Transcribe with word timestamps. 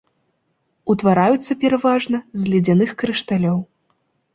Утвараюцца 0.93 1.57
пераважна 1.67 2.25
з 2.41 2.51
ледзяных 2.51 2.89
крышталёў. 3.05 3.59